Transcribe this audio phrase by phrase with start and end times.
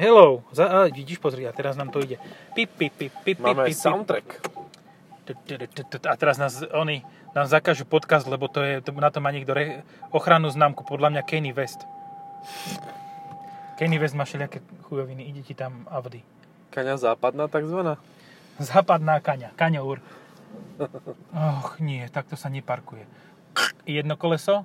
[0.00, 0.40] Hello.
[0.48, 2.16] Za, a, vidíš, pozri, a teraz nám to ide.
[2.56, 4.40] Pip, pip, pip, pip, Máme pip, soundtrack.
[6.08, 7.04] A teraz nás oni
[7.36, 11.22] nám zakážu podcast, lebo to je, na to má niekto re, ochrannú známku, podľa mňa
[11.28, 11.84] Kanye West.
[13.76, 16.24] Kanye West má všelijaké chujoviny, ide ti tam Audi.
[16.72, 18.00] Kaňa západná takzvaná.
[18.56, 20.00] Západná kaňa, kaňour.
[21.60, 23.04] Och, nie, takto sa neparkuje.
[23.84, 24.64] Jedno koleso?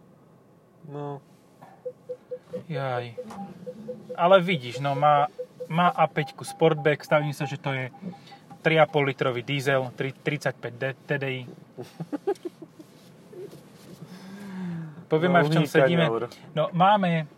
[0.88, 1.20] No,
[2.66, 3.14] Jaj.
[4.14, 5.28] Ale vidíš, no má,
[5.66, 7.92] má A5 Sportback, stavím sa, že to je
[8.62, 11.42] 3,5 litrový diesel, 3, 35 D- TDI.
[15.06, 16.04] Poviem No, aj v čom sedíme.
[16.04, 16.26] Laur.
[16.52, 17.30] No máme,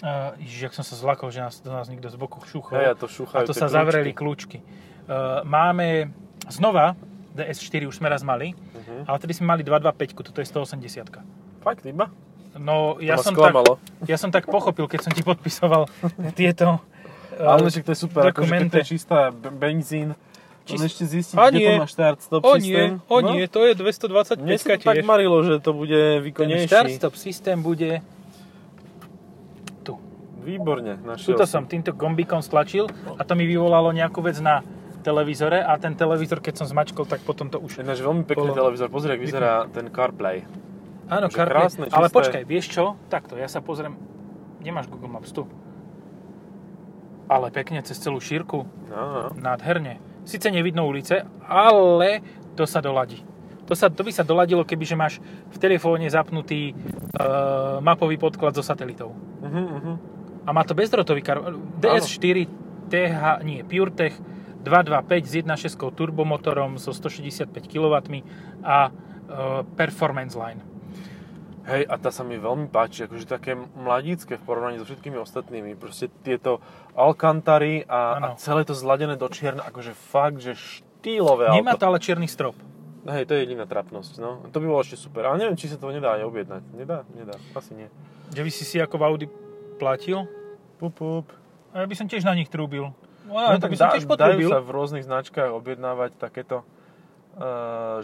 [0.00, 2.72] uh, ježiš, jak som sa zlakol, že nás, do nás niekto z boku šúchol.
[2.74, 3.74] Hej, a to a to sa kľúčky.
[3.74, 4.58] zavreli kľúčky.
[5.02, 6.08] Uh, máme
[6.48, 6.96] znova
[7.32, 9.04] DS4, už sme raz mali, Mhm.
[9.04, 9.92] ale tedy sme mali 225,
[10.24, 11.20] toto je 180.
[11.60, 12.08] Fakt, iba?
[12.54, 13.80] No, ja ma som, tak, sklamalo.
[14.04, 15.88] ja som tak pochopil, keď som ti podpisoval
[16.32, 16.78] tieto
[17.32, 20.12] Ale eh, však to je super, akože keď to je čistá benzín,
[20.62, 21.66] Čist- on ešte zistiť, A kde nie.
[21.66, 23.00] to má štart, stop O systém.
[23.00, 26.22] nie, o nie, to je 225 Mne sa to tak marilo, že to bude Ten
[26.22, 26.68] výkonnejší.
[26.68, 27.98] start-stop systém bude
[29.82, 29.98] tu.
[30.38, 34.60] Výborne, našiel Tuto som týmto gombíkom stlačil a to mi vyvolalo nejakú vec na
[35.00, 37.82] televízore a ten televízor, keď som zmačkol, tak potom to už...
[37.82, 40.46] Ináč veľmi pekný Bolo- televízor, pozri, ak vyzerá ten CarPlay.
[41.12, 41.68] Áno, CarPlay.
[41.68, 42.16] krásne, Ale čisté.
[42.16, 42.84] počkaj, vieš čo?
[43.12, 44.00] Takto, ja sa pozriem...
[44.64, 45.44] Nemáš Google Maps tu?
[47.28, 48.64] Ale pekne, cez celú šírku.
[48.88, 49.22] No, no.
[49.36, 50.00] Nádherne.
[50.24, 52.22] Sice nevidno ulice, ale
[52.54, 53.20] to sa doladí.
[53.66, 55.14] To, sa, to by sa doladilo, keby že máš
[55.50, 59.12] v telefóne zapnutý uh, mapový podklad so satelitou.
[59.42, 59.96] Uh-huh, uh-huh.
[60.46, 61.42] A má to bezdrotový kar...
[61.78, 62.46] DS4
[62.90, 64.14] TH, nie, PureTech
[64.62, 67.94] 225 s 1.6 turbomotorom so 165 kW
[68.62, 70.71] a uh, Performance Line.
[71.62, 75.74] Hej, a tá sa mi veľmi páči, akože také mladícke v porovnaní so všetkými ostatnými.
[75.74, 76.58] Proste tieto
[76.92, 81.80] Alcantary a, a celé to zladené do čierna, akože fakt, že štýlové Nemá auto.
[81.80, 82.58] to ale čierny strop.
[83.04, 84.46] Hej, to je jediná trapnosť, no.
[84.46, 85.22] To by bolo ešte super.
[85.24, 86.62] Ale neviem, či sa to nedá aj objednať.
[86.72, 87.02] Nedá?
[87.10, 87.34] Nedá.
[87.52, 87.90] Asi nie.
[88.30, 89.26] Že by si si ako v Audi
[89.76, 90.26] platil.
[90.78, 91.26] Pup, pup.
[91.70, 92.94] A ja by som tiež na nich trúbil.
[93.22, 94.48] No, No, tak by som dá, tiež dajú potrúbil.
[94.48, 96.66] sa v rôznych značkách objednávať takéto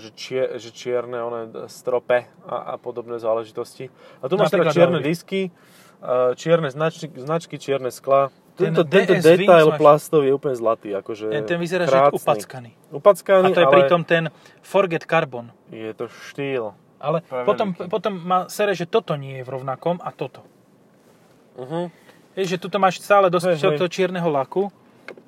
[0.00, 3.92] že, čie, že čierne one strope a, a podobné záležitosti.
[4.24, 5.52] A tu máš teda čierne disky,
[6.00, 8.32] uh, čierne značky, značky, čierne skla.
[8.58, 10.90] Ten Tento, detail plastový je úplne zlatý.
[10.90, 12.18] Akože Ten, ten vyzerá, že je krásny.
[12.18, 12.70] upackaný.
[12.90, 14.24] Upackaný, A to je ale pritom ten
[14.66, 15.54] Forget Carbon.
[15.70, 16.74] je to štýl.
[16.98, 17.86] Ale potom, veľký.
[17.86, 20.42] potom má sere, že toto nie je v rovnakom a toto.
[21.54, 21.86] Uh-huh.
[22.34, 23.78] Je, že tuto máš stále dosť Hej, hej.
[23.78, 24.74] toho čierneho laku.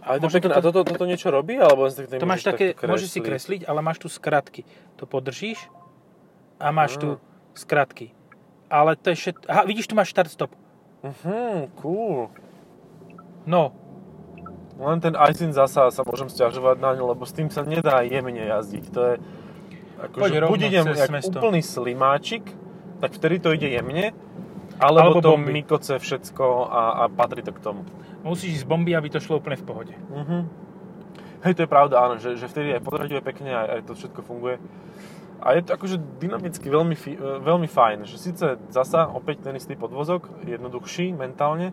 [0.01, 0.55] A, je to Možno pekné.
[0.57, 1.57] a toto, toto niečo robí?
[1.61, 4.65] Alebo tak To máš také, môžeš si kresliť, ale máš tu skratky.
[4.97, 5.69] To podržíš
[6.61, 7.17] a máš tu
[7.57, 8.13] skratky.
[8.71, 9.37] Ale to je všet...
[9.51, 10.53] Aha, vidíš, tu máš start stop.
[11.03, 12.31] Uh-huh, cool.
[13.49, 13.73] No,
[14.81, 18.41] Len ten iSyn zasa sa môžem stiažovať na ňu, lebo s tým sa nedá jemne
[18.41, 18.85] jazdiť.
[18.97, 19.15] To je,
[20.01, 21.37] akože buď idem cez jak mesto.
[21.37, 22.45] úplný slimáčik,
[23.05, 24.17] tak vtedy to ide jemne,
[24.81, 25.53] alebo, Alebo to bomby.
[25.61, 27.85] mykoce všetko a, a patrí to k tomu.
[28.25, 29.95] musíš ísť z bomby, aby to šlo úplne v pohode.
[29.95, 30.49] Uh-huh.
[31.45, 34.21] Hej, to je pravda, áno, že, že vtedy aj podraďuje pekne, aj, aj to všetko
[34.25, 34.57] funguje.
[35.41, 39.57] A je to akože dynamicky veľmi, fi, e, veľmi fajn, že síce zasa opäť ten
[39.57, 41.73] istý podvozok, jednoduchší mentálne,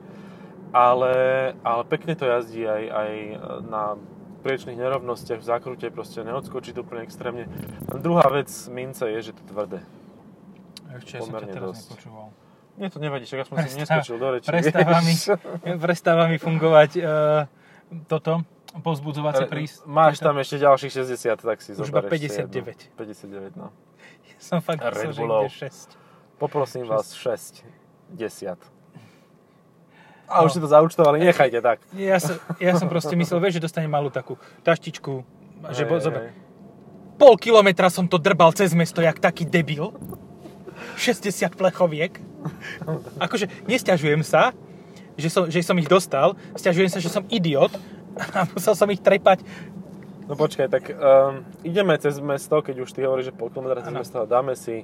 [0.72, 1.16] ale,
[1.67, 3.12] ale pekne to jazdí aj, aj
[3.67, 3.84] na
[4.47, 7.51] priečných nerovnostiach, v zákrute proste neodskočí to úplne extrémne.
[7.91, 9.84] A druhá vec mince je, že to tvrdé.
[10.96, 11.88] Ešte ja som ťa teraz dosť.
[11.91, 12.47] nepočúval.
[12.77, 14.47] Nie, to nevadí, však ja som si Prestáva- neskočil do reči.
[14.47, 15.13] Prestáva mi,
[15.85, 17.05] prestáva mi fungovať uh,
[18.05, 18.45] toto,
[18.85, 19.89] povzbudzovacie Ale prísť.
[19.89, 22.53] Máš tam ešte ďalších 60, tak si Už iba zober ešte 59.
[22.53, 23.57] jednu.
[23.57, 23.67] 59, no.
[24.37, 25.49] Som fakt myslel, že Bullov.
[25.49, 25.97] ide 6.
[26.37, 27.66] Poprosím vás 6,
[28.13, 28.77] 10.
[30.27, 31.79] A už si to zaučtovali, nechajte tak.
[31.95, 35.23] Ja som, ja som proste myslel, vieš, že dostane malú takú taštičku,
[35.71, 36.31] že Hej, zober, hej.
[37.16, 39.95] pol kilometra som to drbal cez mesto, jak taký debil.
[40.99, 42.19] 60 plechoviek.
[43.25, 44.52] Akože nesťažujem sa,
[45.18, 47.73] že som, že som ich dostal, stiažujem sa, že som idiot
[48.35, 49.41] a musel som ich trepať.
[50.28, 53.96] No počkaj, tak um, ideme cez mesto, keď už ty hovoríš, že pol kilometra cez
[53.96, 53.99] Áno.
[54.03, 54.84] mesto, dáme si,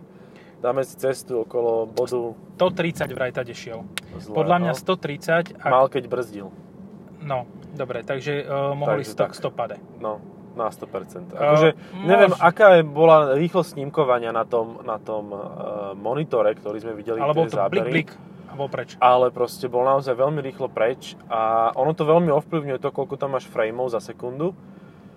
[0.63, 3.83] dáme si cestu okolo bodu 130 vraj tade šiel.
[4.23, 4.35] zlého.
[4.39, 5.65] Podľa mňa 130 a...
[5.67, 6.47] Mal, keď brzdil.
[7.23, 7.43] No,
[7.75, 9.31] dobre, takže uh, mohli Takže ísť to tak.
[9.31, 9.75] k stopade.
[9.99, 11.29] No, na 100%.
[11.29, 15.39] Akože, Uh, neviem, môž- aká je, bola rýchlosť snímkovania na tom, na tom uh,
[15.93, 17.91] monitore, ktorý sme videli Alebo tie to blik, zábery.
[17.91, 18.09] blik
[18.45, 18.93] a bol preč.
[18.97, 23.33] ale proste bol naozaj veľmi rýchlo preč a ono to veľmi ovplyvňuje to, koľko tam
[23.33, 24.53] máš frameov za sekundu,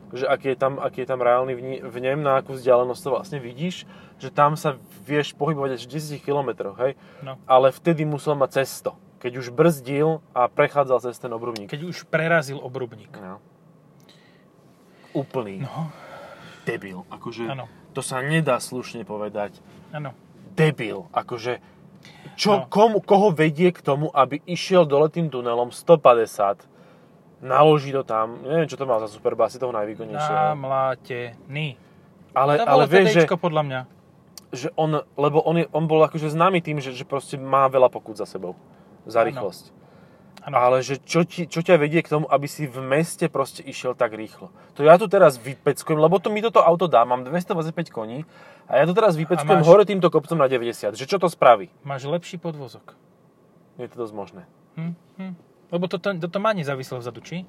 [0.08, 3.84] že aký je tam, aký je tam reálny vnem, na akú vzdialenosť to vlastne vidíš,
[4.16, 6.48] že tam sa vieš pohybovať až v 10 km,
[6.78, 7.36] hej, No.
[7.44, 8.96] ale vtedy musel mať 100.
[9.18, 11.66] Keď už brzdil a prechádzal cez ten obrubník.
[11.66, 13.10] Keď už prerazil obrubník.
[13.12, 13.42] No.
[15.16, 15.88] Úplný No,
[16.62, 17.00] debil.
[17.08, 19.56] Akože áno, to sa nedá slušne povedať.
[19.90, 20.12] áno.
[20.52, 21.04] Debil.
[21.10, 21.60] Akože
[22.32, 22.66] čo, No.
[22.66, 26.64] komu, koho vedie k tomu, aby išiel dole tým tunelom 150,
[27.38, 30.54] naloží to tam, neviem, čo to mal za Superba, asi toho najvýkonnejšieho.
[30.54, 31.76] Namlátený.
[32.32, 33.80] Ale, ale vieš, že, podľa mňa.
[34.50, 37.88] že on, lebo on, je, on bol akože známy tým, že, že proste má veľa
[37.88, 38.52] pokut za sebou.
[39.04, 39.28] Za Áno.
[39.28, 39.72] rýchlosť.
[40.46, 40.54] Áno.
[40.54, 43.98] Ale že čo, ti, čo ťa vedie k tomu, aby si v meste proste išiel
[43.98, 44.54] tak rýchlo.
[44.78, 48.22] To ja tu teraz vypeckujem, lebo to mi toto auto dá, mám 225 koní
[48.70, 50.94] a ja to teraz vypeckujem máš- hore týmto kopcom na 90.
[50.94, 51.66] Že čo to spraví?
[51.82, 52.94] Máš lepší podvozok.
[53.74, 54.42] Je to dosť možné.
[54.78, 54.94] Hm?
[55.18, 55.34] Hm.
[55.74, 57.42] Lebo toto, toto má nezávislo vzadu, či?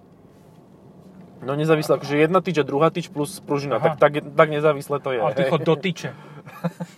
[1.45, 3.93] No nezávisle, akože jedna tyč a druhá tyč plus pružina, Aha.
[3.93, 5.21] tak, tak, tak nezávisle to je.
[5.21, 6.17] Ale ty chod do tyče.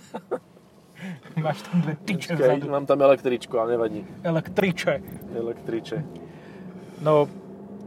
[1.39, 2.69] Máš tam dve tyče Počkaj, vzadu.
[2.69, 4.01] mám tam električku, ale nevadí.
[4.21, 4.93] Električe.
[5.31, 5.97] Električe.
[6.99, 7.27] No,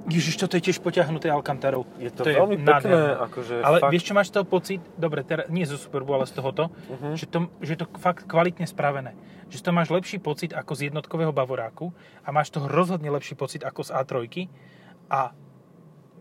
[0.05, 1.87] Ježiš, toto je tiež poťahnuté Alcantarou.
[1.97, 3.13] Je to, veľmi pekné, nádherné.
[3.23, 4.81] akože Ale fakt, vieš, čo máš z toho pocit?
[4.97, 7.15] Dobre, teraz, nie zo Superbu, ale z tohoto, Mhm.
[7.15, 9.15] že, to, že je to fakt kvalitne spravené.
[9.47, 13.63] Že toho máš lepší pocit ako z jednotkového Bavoráku a máš toho rozhodne lepší pocit
[13.63, 14.17] ako z A3
[15.07, 15.31] a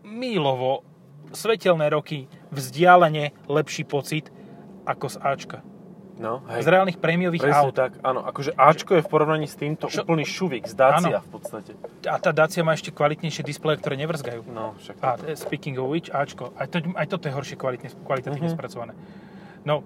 [0.04, 0.84] mílovo
[1.32, 4.28] svetelné roky vzdialene lepší pocit
[4.84, 5.58] ako z Ačka.
[6.14, 7.72] No, Z hej, reálnych prémiových presne aut.
[7.72, 11.30] tak, áno, akože Ačko je v porovnaní s týmto Čo- úplný šuvik z Dacia v
[11.30, 11.72] podstate.
[12.02, 14.44] A tá Dacia má ešte kvalitnejšie displeje, ktoré nevrzgajú.
[14.46, 17.88] No, však A to- speaking of which, Ačko, aj, to, aj toto je horšie kvalitne,
[17.98, 18.54] kvalitatívne Mhm.
[18.54, 18.92] spracované.
[19.62, 19.80] No,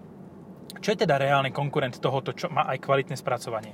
[0.76, 3.72] čo je teda reálny konkurent tohoto, čo má aj kvalitné spracovanie?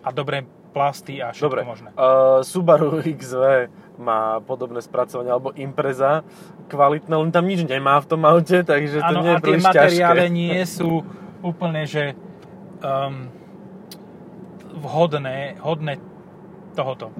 [0.00, 1.88] A dobré plasty a všetko Dobre, možné.
[1.92, 6.22] uh, Subaru XV má podobné spracovanie, alebo Impreza
[6.66, 9.56] kvalitné, len tam nič nemá v tom aute, takže to Áno, nie je a tie
[9.58, 10.30] materiály ťažké.
[10.30, 10.90] nie sú
[11.42, 12.14] úplne, že
[12.82, 13.30] um,
[14.78, 15.98] vhodné, hodné
[16.74, 17.10] tohoto.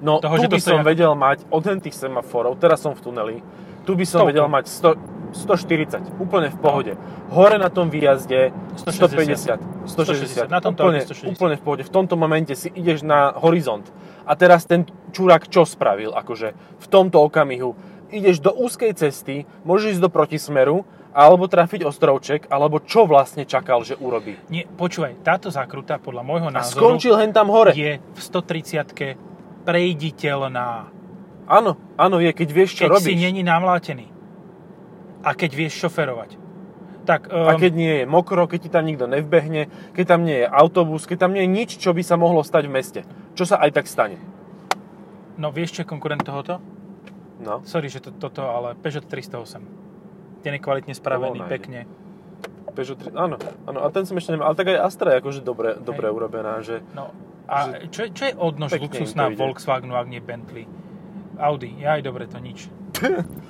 [0.00, 2.96] No, toho, tu že to by som ako- vedel mať od tých semaforov, teraz som
[2.96, 3.36] v tuneli,
[3.84, 4.30] tu by som Stovku.
[4.32, 6.92] vedel mať 100, 140, úplne v pohode.
[7.30, 11.30] Hore na tom výjazde 150, 160, 160, na tomto úplne, aute 160.
[11.30, 11.82] úplne v pohode.
[11.86, 13.86] V tomto momente si ideš na horizont.
[14.26, 16.10] A teraz ten čurák čo spravil?
[16.10, 17.78] Akože v tomto okamihu
[18.10, 23.82] ideš do úzkej cesty, môžeš ísť do protismeru, alebo trafiť ostrovček, alebo čo vlastne čakal,
[23.82, 24.38] že urobí.
[24.46, 27.74] Nie, počúvaj, táto zákruta podľa môjho A názoru skončil hen tam hore.
[27.74, 29.18] je v 130
[29.66, 30.86] prejditeľná.
[31.50, 33.06] Áno, áno, je, keď vieš, čo keď robíš.
[33.10, 34.06] si není namlátený.
[35.26, 36.38] A keď vieš šoferovať.
[37.04, 39.66] Tak, A um, keď nie je mokro, keď ti tam nikto nevbehne,
[39.96, 42.70] keď tam nie je autobus, keď tam nie je nič, čo by sa mohlo stať
[42.70, 43.00] v meste.
[43.34, 44.20] Čo sa aj tak stane.
[45.40, 46.60] No vieš, čo je konkurent tohoto?
[47.40, 47.64] No.
[47.64, 49.89] Sorry, že to, toto, ale Peugeot 308.
[50.40, 51.52] Ten je kvalitne spravený, bol nájde.
[51.52, 51.80] pekne.
[52.70, 55.40] Peugeot 3, áno, áno, a ten som ešte nemal, ale tak aj Astra je akože
[55.40, 57.10] dobre, dobre urobená, že No,
[57.44, 59.26] a čo, je- čo je odnož luxusná.
[59.28, 60.64] Volkswagenu, ak nie Bentley?
[61.36, 62.70] Audi, aj dobre, to nič.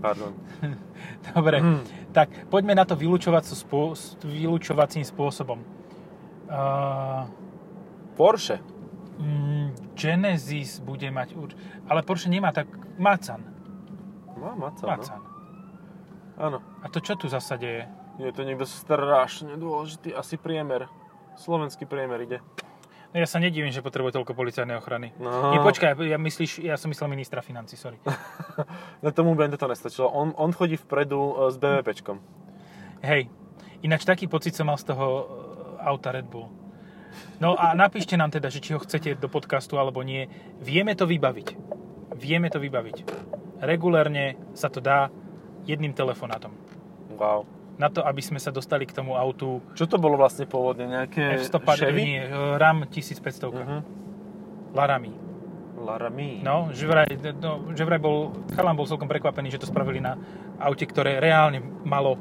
[0.00, 0.32] pardon.
[1.30, 1.82] Dobre, Hm.
[2.10, 5.62] tak poďme na to spô- vylúčovacím spôsobom.
[6.46, 7.24] Uh,
[8.14, 8.60] Porsche.
[9.16, 11.52] mm, Genesis bude mať urč...
[11.86, 12.66] Ale Porsche nemá tak...
[12.94, 13.40] Macan.
[14.36, 15.33] Má Macan, no.
[16.34, 16.58] Áno.
[16.82, 17.86] A to čo tu zasa deje?
[18.18, 20.86] Je to niekto strašne dôležitý, asi priemer.
[21.34, 22.38] Slovenský priemer ide.
[23.14, 25.14] No ja sa nedivím, že potrebuje toľko policajnej ochrany.
[25.22, 25.54] No.
[25.54, 28.02] Nie, počkaj, ja, myslíš, ja som myslel ministra financí, sorry.
[29.06, 30.10] Na tomu by to nestačilo.
[30.10, 32.18] On, on chodí vpredu e, s BVPčkom.
[33.06, 33.30] Hej,
[33.86, 35.22] ináč taký pocit som mal z toho e,
[35.86, 36.50] auta Red Bull.
[37.38, 40.26] No a napíšte nám teda, že či ho chcete do podcastu alebo nie.
[40.58, 41.54] Vieme to vybaviť.
[42.18, 42.96] Vieme to vybaviť.
[43.62, 45.14] Regulérne sa to dá
[45.64, 46.52] jedným telefonátom.
[47.14, 47.44] Wow.
[47.74, 50.86] Na to, aby sme sa dostali k tomu autu Čo to bolo vlastne pôvodne?
[50.86, 52.00] Nejaké F-150, Chevy?
[52.06, 52.22] nie,
[52.54, 53.50] RAM 1500.
[53.50, 53.80] Uh-huh.
[54.72, 55.14] Laramie.
[55.74, 56.38] Laramie.
[56.40, 60.14] No, že vraj, no, že vraj bol, chalan bol celkom prekvapený, že to spravili na
[60.56, 62.14] aute, ktoré reálne malo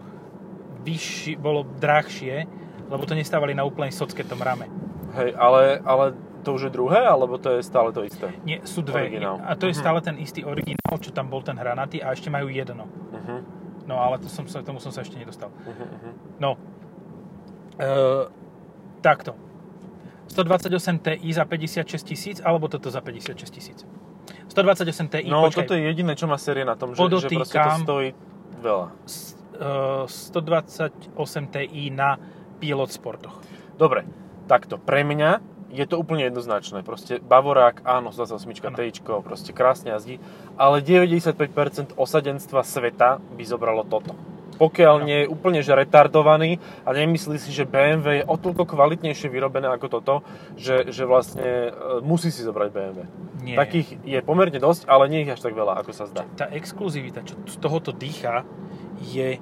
[0.82, 2.44] vyšší, bolo drahšie,
[2.90, 4.68] lebo to nestávali na úplnej socketom rame.
[5.14, 6.06] Hej, ale, ale
[6.42, 8.34] to už je druhé, alebo to je stále to isté?
[8.44, 9.08] Nie, sú dve.
[9.08, 9.40] Originál.
[9.40, 9.80] A to je Mhm.
[9.80, 12.84] stále ten istý originál, čo tam bol ten hranatý a ešte majú jedno.
[13.24, 13.42] Uh-huh.
[13.84, 15.50] No ale to som sa, tomu som sa ešte nedostal.
[15.50, 16.14] Uh-huh, uh-huh.
[16.38, 16.50] No,
[17.76, 17.90] e,
[19.00, 19.36] takto.
[20.28, 23.80] 128 Ti za 56 tisíc, alebo toto za 56 tisíc?
[24.48, 27.60] 128 Ti, No, počkaj, toto je jediné, čo má série na tom, že, že proste
[27.60, 28.10] to stojí
[28.60, 28.88] veľa.
[29.06, 31.04] s- e, 128
[31.48, 32.18] Ti na
[32.58, 33.36] Pilot Sportoch.
[33.76, 34.08] Dobre,
[34.46, 36.86] takto, pre mňa je to úplne jednoznačné.
[36.86, 38.78] Proste Bavorák, áno, 128 Áno.
[38.78, 40.22] Tičko, proste krásne jazdí,
[40.56, 44.14] ale 95% osadenstva sveta by zobralo toto.
[44.54, 45.06] pokiaľ No.
[45.10, 49.66] nie je úplne že retardovaný a nemyslí si, že BMW je o toľko kvalitnejšie vyrobené
[49.66, 50.16] ako toto,
[50.54, 53.10] že, že vlastne e, musí si zobrať BMW.
[53.42, 53.58] Nie.
[53.58, 56.30] Takých je pomerne dosť, ale nie ich až tak veľa, ako sa zdá.
[56.38, 58.46] Tá exkluzivita, čo z tohoto dýcha,
[59.02, 59.42] je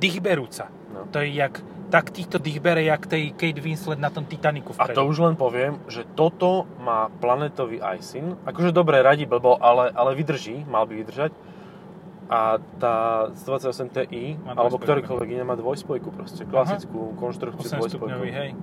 [0.00, 0.72] dýchberúca.
[0.96, 1.06] No.
[1.12, 1.60] To je jak,
[1.92, 4.96] tak týchto dých bere, jak tej Kate Winslet na tom Titaniku A vpredu.
[4.96, 8.40] to už len poviem, že toto má planetový ISIN.
[8.48, 11.36] Akože dobre, radí blbo, ale, ale vydrží, mal by vydržať.
[12.32, 18.24] A tá 128 Ti, alebo ktorýkoľvek iný má dvojspojku proste, klasickú konštrukciu 8 dvojspojku.
[18.24, 18.56] hej.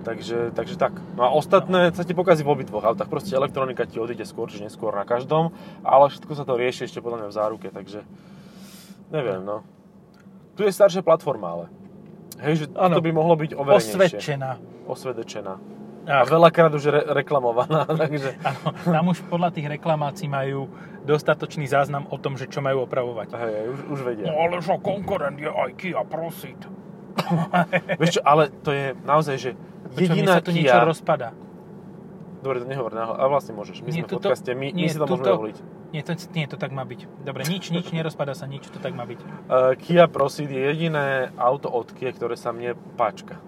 [0.00, 0.96] Takže, takže tak.
[1.16, 3.08] No a ostatné sa ti pokazí v obidvoch autách.
[3.08, 5.52] Proste elektronika ti odíde skôr či neskôr na každom,
[5.84, 8.00] ale všetko sa to rieši ešte podľa mňa v záruke, takže
[9.12, 9.60] neviem, no.
[10.56, 11.83] Tu je staršia platforma, ale.
[12.40, 12.98] Hej, že Áno.
[12.98, 13.94] to by mohlo byť overenejšie.
[13.94, 14.50] Osvedčená.
[14.84, 15.54] Osvedečená.
[16.04, 18.36] Ach, A veľakrát už re- reklamovaná, takže...
[18.42, 20.68] áno, tam už podľa tých reklamácií majú
[21.02, 23.32] dostatočný záznam o tom, že čo majú opravovať.
[23.32, 24.26] Hej, hej, už, už vedia.
[24.28, 26.60] No ale že konkurent je aj Kia Prosit.
[28.00, 29.50] Vieš čo, ale to je naozaj, že
[29.96, 31.32] jediná sa tu niečo rozpada?
[32.44, 33.16] Dobre, to nehovor náhle.
[33.16, 33.80] A vlastne môžeš.
[33.80, 35.58] My Nie, sme v podcaste, my, my si to môžeme tuto- dovoliť.
[35.94, 37.06] Nie to, nie, to tak má byť.
[37.22, 39.20] Dobre, nič, nič, nerozpada sa nič, to tak má byť.
[39.22, 43.38] Uh, Kia Proceed je jediné auto od Kia, ktoré sa mne páčka.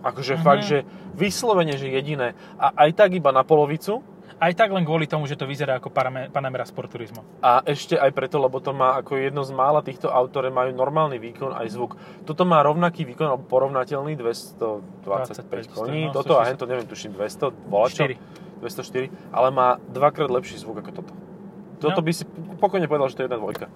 [0.00, 0.42] Akože Mhm.
[0.42, 2.38] fakt, že vyslovene, že jediné.
[2.54, 3.98] A aj tak iba na polovicu.
[4.38, 5.94] Aj tak len kvôli tomu, že to vyzerá ako
[6.30, 7.22] Panamera Sport Turismo.
[7.38, 10.74] A ešte aj preto, lebo to má ako jedno z mála týchto aut, ktoré majú
[10.74, 11.94] normálny výkon aj zvuk.
[12.22, 16.10] Toto má rovnaký výkon, porovnateľný 225 25, koní.
[16.10, 16.50] no, Toto a 160.
[16.50, 18.02] hento, neviem, tuším 200, volačo.
[18.02, 18.18] 4.
[18.58, 21.12] 204, ale má dvakrát lepší zvuk ako toto.
[21.82, 22.06] Toto No.
[22.06, 22.24] by si
[22.56, 23.66] pokojne povedal, že to je jedna dvojka.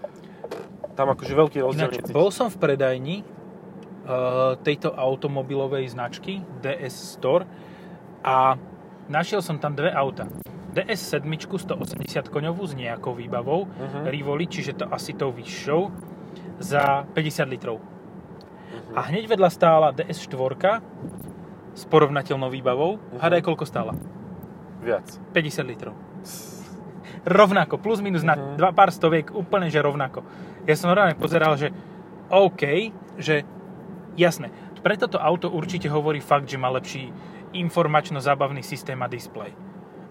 [0.95, 7.45] Tam akože veľký rozdiel Ináč, bol som v predajni uh, tejto automobilovej značky DS Store
[8.23, 8.57] a
[9.07, 10.25] našiel som tam dve auta.
[10.73, 14.09] DS7 180 koňovú s nejakou výbavou, Mhm.
[14.09, 15.89] Rivoli, čiže to asi tou vyššou,
[16.61, 17.81] za 50 litrov.
[17.81, 18.93] Mhm.
[18.93, 20.81] A hneď vedľa stála DS4
[21.73, 22.97] s porovnateľnou výbavou.
[22.97, 23.21] Mhm.
[23.21, 23.93] Hádaj, koľko stála?
[24.81, 25.05] Viac.
[25.33, 25.93] 50 litrov.
[27.23, 28.57] Rovnako, plus minus na Mhm.
[28.57, 30.23] dva pár stoviek, úplne že rovnako.
[30.65, 31.71] Ja som normálne pozeral, že
[32.27, 33.43] OK, že
[34.15, 37.11] jasné, pre toto auto určite hovorí fakt, že má lepší
[37.53, 39.51] informačno-zábavný systém a displej.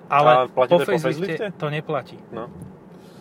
[0.06, 1.48] Ale A po to aj po facelifte facelifte?
[1.56, 2.18] to neplatí.
[2.30, 2.50] No.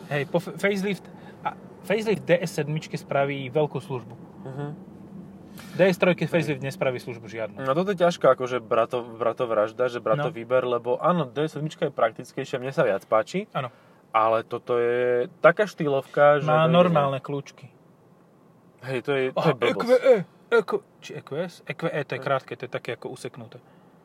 [0.07, 1.05] Hej, po fa- facelift,
[1.41, 4.15] a facelift DS7 spraví veľkú službu.
[4.45, 4.67] Mhm.
[5.75, 7.57] DS3 facelift nespraví službu žiadnu.
[7.63, 10.35] No toto je ťažká akože brato, brato vražda, že brato No.
[10.35, 13.71] výber, lebo áno, D7 je praktickejšia, mne sa viac páči, Áno,
[14.11, 16.47] ale toto je taká štýlovka, že...
[16.47, 17.71] má normálne kľúčky.
[18.83, 19.89] Hej, to je, to Aha, je blbosť.
[19.91, 20.15] EQE,
[20.53, 20.71] EQ,
[21.01, 21.55] či EQS?
[21.65, 23.59] EQE to je krátke, to je také ako useknuté.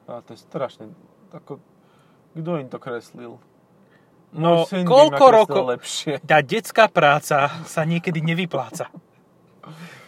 [0.07, 0.89] A to je strašne,
[1.29, 1.61] ako...
[2.29, 3.41] Kto im to kreslil?
[4.31, 5.63] No, by koľko rokov...
[5.73, 6.21] lepšie.
[6.21, 8.89] Tá detská práca sa niekedy nevypláca.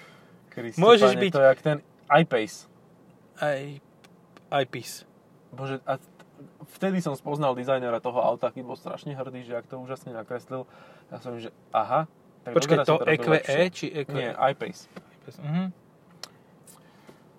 [0.52, 1.78] Kriste, Môžeš pane, byť- To je jak ten
[2.12, 2.58] iPace.
[4.52, 5.08] Aj pís.
[5.50, 5.96] Bože, a
[6.76, 10.68] vtedy som spoznal dizajnera toho auta, aký bol strašne hrdý, že ak to úžasne nakreslil.
[11.08, 12.08] Ja som že aha.
[12.44, 13.64] Tak Počkaj, to EQE lepšie.
[13.70, 14.12] či EQE?
[14.12, 14.90] Nie, iPace.
[15.38, 15.72] Mhm.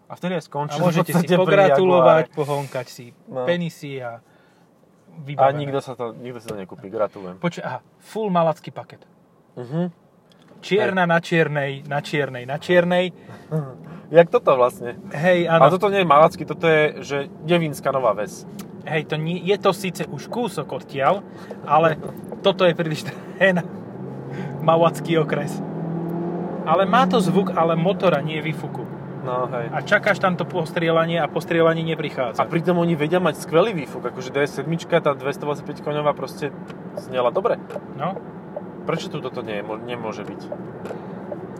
[0.06, 0.78] A vtedy aj A skončil.
[0.78, 2.36] môžete v si pogratulovať, Jaguare.
[2.36, 3.44] pohonkať si No.
[3.44, 4.20] penisy a
[5.10, 5.56] A vybavené.
[5.58, 6.86] nikto sa to, nikto si to nekúpi.
[6.86, 7.36] Gratulujem.
[7.38, 9.04] Počkaj, aha, full malacký paket.
[9.54, 9.88] Uh-huh.
[10.62, 13.10] Čierna na čiernej, na čiernej, na čiernej.
[14.16, 15.00] Jak toto vlastne?
[15.10, 15.72] Hej, A áno.
[15.72, 17.16] toto nie je malacky, toto je, že
[17.48, 18.46] Devínska nová ves.
[18.84, 21.26] Hej, to nie, je to síce už kúsok odtiaľ,
[21.66, 21.98] ale
[22.46, 23.08] toto je príliš
[23.40, 23.58] ten
[24.62, 25.58] malacký okres.
[26.62, 28.86] Ale má to zvuk, ale motora, nie výfuku.
[29.22, 29.70] No hej.
[29.70, 32.42] A čakáš tam to postrielanie a postrielanie neprichádza.
[32.42, 34.66] A pritom oni vedia mať skvelý výfuk, akože DS7,
[34.98, 36.50] tá 225 koňová proste
[36.98, 37.58] znela dobre.
[37.94, 38.18] No,
[38.82, 40.40] Prečo tu toto nie, nemôže byť?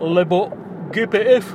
[0.03, 0.51] lebo
[0.91, 1.47] GPF,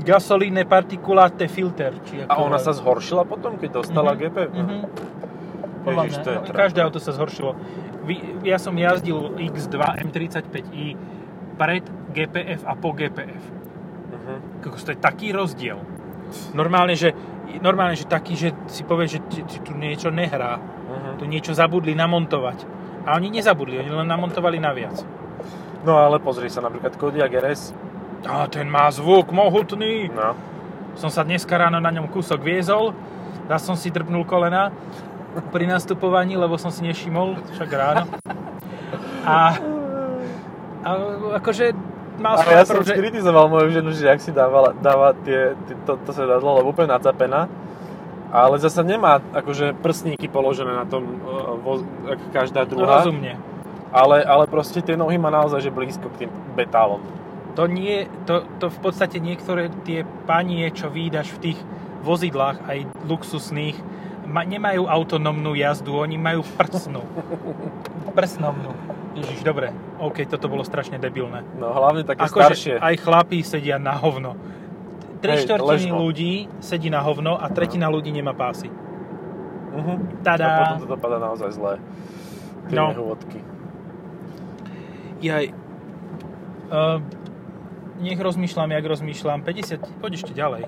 [0.00, 1.94] gasolíne particulate filter.
[2.02, 4.36] Či A ako ona sa zhoršila potom, keď dostala Mhm, GP?
[4.48, 4.76] mhm.
[5.80, 7.52] Podľa Ježiš, mňa, to je no, každé auto sa zhoršilo.
[8.42, 10.98] Ja som jazdil X2 M35i
[11.54, 13.44] pred GPF a po GPF.
[14.10, 14.34] Mhm.
[14.60, 15.78] Kokos, to je taký rozdiel.
[16.52, 17.14] Normálne, že,
[17.60, 20.58] normálne, že taký, že si povieš, že ti, ti tu niečo nehrá.
[20.58, 21.10] Mhm.
[21.16, 22.79] Tu niečo zabudli namontovať.
[23.08, 25.00] A oni nezabudli, oni len namontovali naviac.
[25.84, 27.72] No ale pozri sa, napríklad Kodiaq RS.
[28.28, 30.12] A ten má zvuk mohutný.
[30.12, 30.36] No.
[31.00, 32.92] Som sa dneska ráno na ňom kúsok viezol,
[33.48, 34.68] raz som si drbnul kolena
[35.54, 38.04] pri nastupovaní, lebo som si nevšimol, však ráno.
[39.22, 39.56] A,
[40.82, 40.90] a
[41.38, 41.72] akože
[42.18, 42.98] mal som ja som že...
[42.98, 46.92] kritizoval moju ženu, že ak si dávala, dáva tie, tie, to, to sedadlo, lebo úplne
[46.92, 47.46] nacapená.
[48.30, 51.18] Ale zasa nemá akože prstníky položené na tom,
[51.66, 53.02] voz, jak každá druhá.
[53.02, 53.34] Rozumne.
[53.90, 57.02] Ale, ale proste tie nohy má naozaj že blízko k tým betálom.
[57.58, 61.58] To nie, to, to v podstate niektoré tie panie, čo vydáš v tých
[62.06, 62.78] vozidlách, aj
[63.10, 63.74] luxusných,
[64.30, 67.02] ma, nemajú autonómnu jazdu, oni majú prcnú.
[68.16, 68.70] Prsnomnú.
[69.18, 69.74] Ježiš, dobre.
[69.98, 71.42] OK, toto bolo strašne debilné.
[71.58, 72.74] No hlavne také Akože staršie.
[72.78, 74.38] aj chlapí sedia na hovno.
[75.20, 76.00] Tri Hej, štvrtiny ležno.
[76.00, 78.72] ľudí sedí na hovno a tretina ľudí nemá pásy.
[79.70, 79.96] Uh-huh.
[80.20, 80.46] Tada.
[80.46, 81.76] A potom to dopadá naozaj zle.
[82.66, 82.90] Tie No.
[82.90, 83.38] nehôdky.
[85.20, 85.52] Jaj.
[86.66, 86.98] Uh,
[87.98, 89.38] nech rozmýšľam, jak rozmýšľam.
[89.42, 90.64] 50, poď ešte ďalej.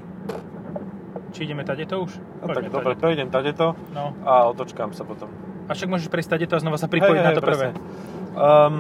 [1.33, 2.13] Či ideme tade to už?
[2.39, 3.01] No tak Poďme dobre, tadeto.
[3.01, 4.13] prejdem tadeto No.
[4.23, 5.33] a otočkám sa potom.
[5.65, 7.67] A však môžeš prejsť tadeto a znova sa pripojiť Hej, na to prvé.
[7.67, 7.81] presne.
[8.35, 8.75] Um,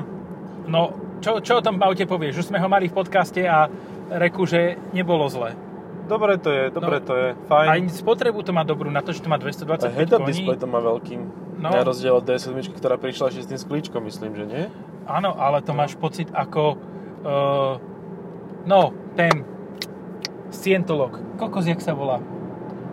[0.62, 2.38] No, čo, čo o tom aute povieš?
[2.38, 3.66] Už sme ho mali v podcaste a
[4.14, 5.56] reku, že nebolo zle.
[6.02, 7.06] dobre to je, dobre No.
[7.06, 7.88] to je, Aj fajn.
[7.88, 10.28] spotrebu to má dobrú na to, že to má Aj 225 head-up koní.
[10.28, 11.14] display to má veľký.
[11.56, 11.70] No.
[11.70, 14.64] Na rozdiel od DS7, ktorá prišla ešte s tým sklíčkom, myslím, že nie?
[15.04, 16.76] Áno, ale to máš pocit ako...
[17.22, 17.78] Uh,
[18.64, 18.80] no,
[19.14, 19.46] ten...
[20.50, 21.16] Scientolog.
[21.38, 22.20] Kokos, jak sa volá?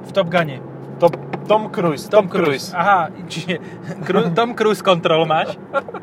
[0.06, 0.64] V Top Gune.
[0.96, 2.72] Top, Tom Cruise, Tom, Cruise.
[2.72, 3.60] Aha, čiže
[4.06, 5.58] Cru- Tom Cruise Control máš?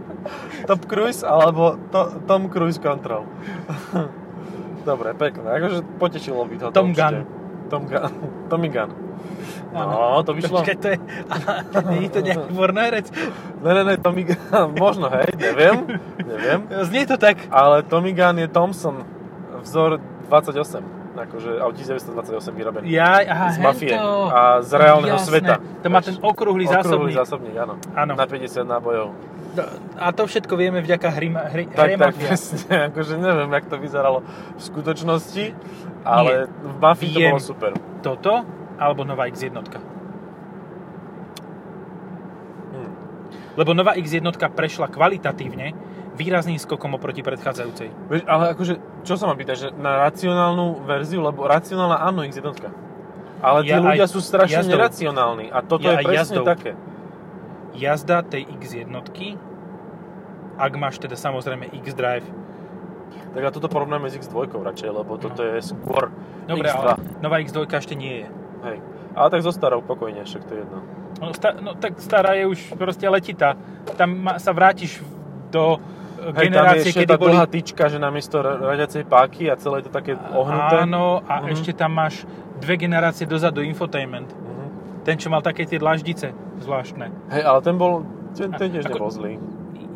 [0.68, 3.24] Top Cruise alebo to, Tom Cruise Control.
[4.86, 5.50] Dobre, pekné.
[5.50, 6.66] Akože potešilo by to.
[6.70, 6.94] Tom.
[6.94, 7.26] Gun.
[7.66, 8.10] Tom Gun.
[8.50, 8.90] Tommy Gun.
[9.74, 10.62] No, to vyšlo.
[10.62, 10.98] Počkaj, to je...
[12.00, 13.06] Je to nejaký pornoherec?
[13.60, 14.38] Ne, ne, ne, Tommy Gun.
[14.82, 15.98] Možno, hej, neviem.
[16.22, 16.60] Neviem.
[16.86, 17.36] Znie to tak.
[17.50, 19.02] Ale Tommy Gun je Thompson.
[19.66, 19.98] Vzor
[20.30, 20.96] 28.
[21.16, 22.92] Akože aut 1928 vyrobený.
[22.92, 24.28] Ja, aha, z mafie hento.
[24.28, 25.28] a z reálneho Jasné.
[25.32, 25.54] sveta.
[25.80, 26.92] To má ten okrúhly zásobník.
[26.92, 27.80] Okrúhly zásobník, áno.
[27.96, 28.12] Áno.
[28.20, 29.16] Na 50 nábojov.
[29.96, 32.26] A to všetko vieme vďaka hry, hry, Tak, hre tak, Mafia.
[32.28, 32.74] presne.
[32.88, 34.18] Akože neviem, jak to vyzeralo
[34.52, 35.44] v skutočnosti,
[36.02, 37.72] ale v Mafii to bolo super.
[38.00, 38.32] Toto,
[38.76, 39.56] alebo nová X1.
[42.72, 42.90] Hm.
[43.56, 45.72] Lebo nová X1 prešla kvalitatívne
[46.14, 47.88] výrazným skokom oproti predchádzajúcej.
[48.08, 52.56] Vieš, ale akože, čo sa ma pýta, že na racionálnu verziu, lebo racionálna áno, X1.
[53.36, 54.72] Ale tí Ja ľudia aj sú strašne jazdou.
[54.72, 56.44] neracionálni a toto Ja je presne jazdou.
[56.48, 56.72] také.
[57.76, 58.88] Jazda tej X1,
[60.56, 62.26] ak máš teda samozrejme X-Drive,
[63.32, 66.08] Tak a toto porovnáme s X2 radšej, lebo toto je skôr
[66.46, 66.80] dobre, X2.
[66.80, 68.26] ale nová X2 ešte nie je.
[68.64, 68.76] Hej.
[69.12, 70.78] Ale tak so starou pokojne, však to je jedno.
[71.16, 73.56] No, sta- no tak stará je už proste letitá.
[73.94, 75.00] Tam ma- sa vrátiš
[75.50, 75.76] do
[76.18, 77.28] e, Hej, tam je generácie, kedy tá boli...
[77.30, 80.76] dlhá tyčka, že namiesto ra- radiacej páky a celé je to také ohnuté.
[80.78, 81.48] Áno, a Mhm.
[81.50, 82.24] ešte tam máš
[82.58, 84.28] dve generácie dozadu infotainment.
[84.28, 84.64] Mhm.
[85.04, 87.12] Ten, čo mal také tie dlaždice zvláštne.
[87.30, 88.00] Hej, ale ten bol,
[88.32, 89.36] ten, ten tiež nebol zlý.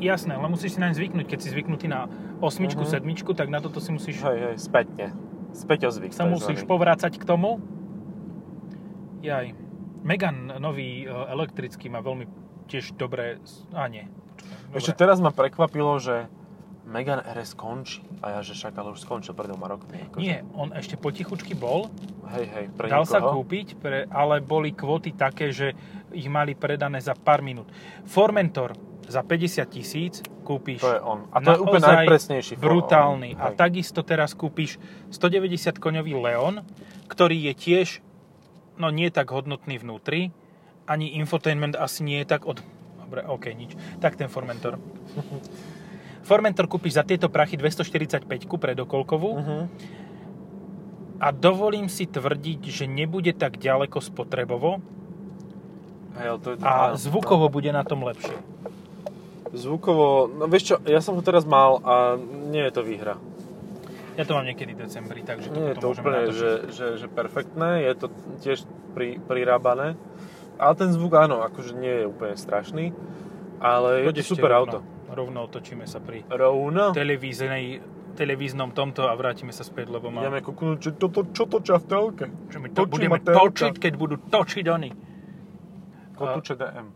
[0.00, 1.26] Jasné, ale musíš si naň zvyknúť.
[1.26, 2.08] Keď si zvyknutý na
[2.40, 2.90] osmičku, Mhm.
[2.90, 5.06] sedmičku, tak na toto si musíš, Hej, hej, späťne.
[5.52, 6.10] Späťozvyk.
[6.10, 6.70] sa musíš takzvaný.
[6.70, 7.60] povrácať k tomu.
[9.20, 9.52] Jaj.
[10.00, 12.24] Megan nový e, elektrický má veľmi
[12.66, 13.36] tiež dobré...
[13.70, 14.08] A nie.
[14.66, 14.78] Dobre.
[14.78, 16.30] Ešte teraz ma prekvapilo, že
[16.82, 18.00] Megane RS končí.
[18.18, 20.00] A ja, že však ale už skončil pred dvoma rokmi.
[20.02, 20.18] Akože.
[20.18, 21.92] Nie, on ešte potichučky bol,
[22.30, 23.42] Hej, hej, pre dal sa niekoho.
[23.42, 25.76] kúpiť, pre, ale boli kvóty také, že
[26.10, 27.68] ich mali predané za pár minút.
[28.04, 28.72] Formentor
[29.10, 30.14] za 50 tisíc
[30.46, 31.26] kúpiš To je on.
[31.34, 33.34] A to je úplne najpresnejší brutálny.
[33.34, 33.58] A Hej.
[33.58, 34.78] takisto teraz kúpiš
[35.10, 36.62] 190 koňový Leon,
[37.10, 37.88] ktorý je tiež
[38.78, 40.32] no nie tak hodnotný vnútri,
[40.88, 42.64] ani infotainment asi nie je tak od...
[42.96, 43.74] Dobre, ok, nič.
[44.00, 44.78] Tak ten Formentor.
[46.28, 49.56] Formentor kúpiš za tieto prachy 245 predokolkovú Mhm.
[51.20, 54.80] a dovolím si tvrdiť, že nebude tak ďaleko spotrebovo
[56.16, 58.34] Hej, to je, a áno, zvukovo bude na tom lepšie.
[59.50, 61.94] Zvukovo, no vieš čo, ja som ho teraz mal a
[62.46, 63.18] nie je to výhra.
[64.14, 66.36] Ja to mám niekedy v decembri, takže to Nie je to úplne, natočiť.
[66.36, 68.06] že, že, že perfektné, je to
[68.38, 68.58] tiež
[68.92, 69.98] pri, prirábané.
[70.54, 72.92] Ale ten zvuk áno, akože nie je úplne strašný.
[73.58, 74.78] Ale Poď je to super rovno, auto.
[75.08, 76.92] Rovno otočíme sa pri Rovno.
[76.92, 77.80] televíznej,
[78.12, 80.20] televíznom tomto a vrátime sa späť, lebo má...
[80.20, 82.26] Ideme kúknúť, čo, toto, čo točia v telke.
[82.46, 83.38] Že my to Točí budeme telka.
[83.40, 84.90] točiť, keď budú točiť oni.
[86.12, 86.86] Kotúče DM.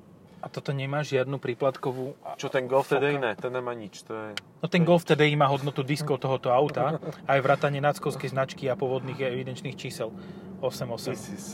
[0.45, 2.21] A toto nemá žiadnu príplatkovú...
[2.37, 4.05] Čo ten Golf TDI ne, ten nemá nič.
[4.05, 4.37] To je...
[4.61, 9.17] No ten Golf TDI má hodnotu diskov tohoto auta, aj vrátanie náckovskej značky a pôvodných
[9.25, 10.13] evidenčných čísel.
[10.61, 11.17] 88.
[11.17, 11.45] This is...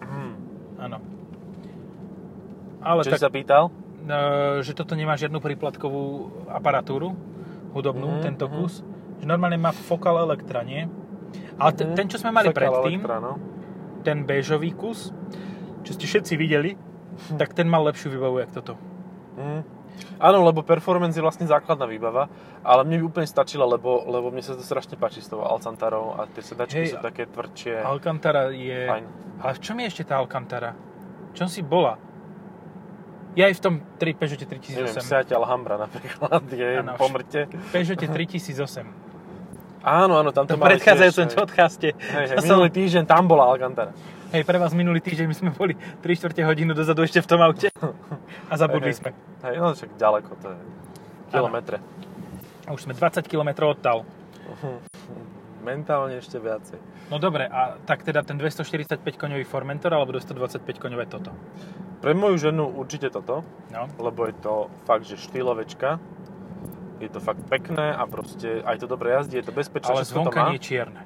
[0.00, 0.40] Hmm.
[0.80, 0.96] Áno.
[2.80, 3.68] Ale Čo tak, sa pýtal?
[3.68, 3.72] e,
[4.64, 6.02] že toto nemá žiadnu príplatkovú
[6.48, 7.12] aparatúru
[7.76, 8.54] hudobnú, Mhm, tento mhm.
[8.56, 8.80] kus.
[9.20, 10.88] Že normálne má Focal Electra, nie?
[11.60, 11.92] Ale Mhm.
[11.92, 13.36] ten, čo sme mali Sakal predtým, Elektra, no.
[14.00, 15.12] ten béžový kus,
[15.84, 16.87] čo ste všetci videli,
[17.36, 18.74] tak ten mal lepšiu výbavu, jak toto.
[19.38, 19.78] Mhm.
[20.22, 22.30] Áno, lebo performance je vlastne základná výbava,
[22.62, 26.14] ale mne by úplne stačila, lebo, lebo mne sa to strašne páči s tou Alcantarou
[26.14, 27.82] a tie sedačky Hej, sú také tvrdšie.
[27.82, 28.86] Alcantara je...
[28.86, 29.04] Fajn.
[29.42, 30.74] Ale v čom je ešte tá Alcantara?
[31.30, 31.98] V čom si bola?
[33.34, 35.02] Je aj v tom 3 Peugeot Neviem, 3008.
[35.02, 37.46] Seat Alhambra napríklad je Áno, po mŕte.
[37.70, 38.86] Peugeot 3008.
[39.82, 41.94] Áno, áno, tam To to mali predchádzajúcom podcaste.
[41.94, 43.94] Hej, hej, To som- minulý týždeň tam bola Alcantara.
[44.28, 47.40] Hej, pre vás minulý týždeň my sme boli 3 čtvrte hodinu dozadu ešte v tom
[47.40, 47.72] aute
[48.52, 49.10] a zabudli Hej, sme.
[49.40, 50.58] Hej, no však ďaleko, to je
[51.32, 51.76] kilometre.
[52.68, 54.04] A už sme 20 km odtal.
[55.64, 56.76] Mentálne ešte viacej.
[57.08, 61.32] No dobre, a tak teda ten 245 koňový Formentor alebo 225 koňové toto?
[62.04, 63.88] Pre moju ženu určite toto, No.
[63.96, 65.96] lebo je to fakt, že štýlovečka.
[67.00, 70.52] Je to fakt pekné a proste aj to dobre jazdí, je to bezpečné, Ale zvonka
[70.52, 71.00] nie je čierne.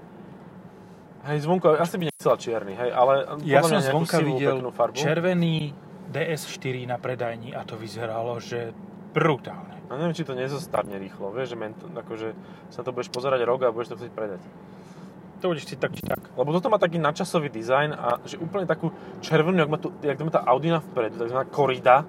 [1.23, 3.15] Hej, zvonko, asi by nechcela čierny, hej, ale
[3.47, 4.99] Ja som zvonka videl farbu.
[4.99, 5.71] červený
[6.11, 8.75] DS4 na predajni a to vyzeralo, že
[9.15, 9.79] brutálne.
[9.87, 12.35] A neviem, či to nezostarne rýchlo, vieš, že ment, akože
[12.73, 14.43] sa to budeš pozerať rok a budeš to chcieť predať.
[15.43, 16.23] To budeš si tak či tak.
[16.35, 20.15] Lebo toto má taký nadčasový dizajn a že úplne takú červenú, jak má, tu, jak
[20.17, 22.07] to má tá Audina vpredu, takzvaná korida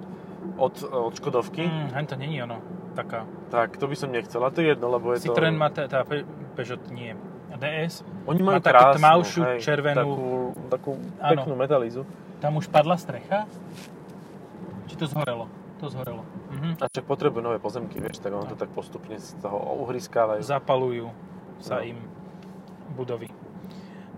[0.57, 2.61] od, od Škodovky, Mm, to není ono.
[2.93, 3.25] Taká.
[3.49, 4.37] tak to by som nechcel.
[4.45, 5.59] A to je jedno, lebo je Citroen to...
[5.59, 7.17] má tá, tá Pe- Peugeot nie.
[7.63, 8.03] DS.
[8.25, 10.27] Oni majú má takú krásnu, tmavšiu, hej, červenú- Takú,
[10.69, 12.01] takú peknú metalízu.
[12.37, 13.47] Tam už padla strecha?
[14.85, 15.47] Či to zhorelo?
[15.79, 16.23] To zhorelo.
[16.49, 16.77] Mhm.
[16.77, 20.39] A však potrebujú nové pozemky, vieš, tak ono to tak postupne z toho uhryskávajú.
[20.39, 21.07] Zapalujú
[21.57, 21.85] sa No.
[21.85, 21.97] im
[22.93, 23.31] budovy.